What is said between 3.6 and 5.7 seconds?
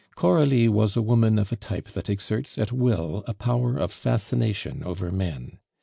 of fascination over men.